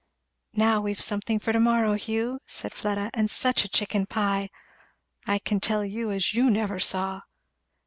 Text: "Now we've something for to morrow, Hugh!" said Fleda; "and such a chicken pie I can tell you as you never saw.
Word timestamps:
"Now 0.55 0.81
we've 0.81 0.99
something 0.99 1.37
for 1.37 1.53
to 1.53 1.59
morrow, 1.59 1.93
Hugh!" 1.93 2.39
said 2.47 2.73
Fleda; 2.73 3.11
"and 3.13 3.29
such 3.29 3.63
a 3.63 3.67
chicken 3.69 4.07
pie 4.07 4.49
I 5.27 5.37
can 5.37 5.59
tell 5.59 5.85
you 5.85 6.09
as 6.09 6.33
you 6.33 6.49
never 6.49 6.79
saw. 6.79 7.21